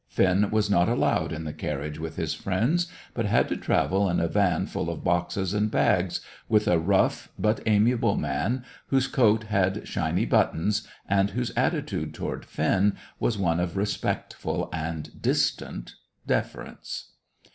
[0.07, 4.19] Finn was not allowed in the carriage with his friends, but had to travel in
[4.19, 9.43] a van full of boxes and bags, with a rough but amiable man whose coat
[9.43, 15.93] had shiny buttons, and whose attitude toward Finn was one of respectful and distant
[16.25, 17.11] deference.